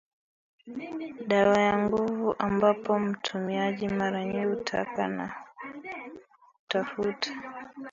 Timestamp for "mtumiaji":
2.99-3.87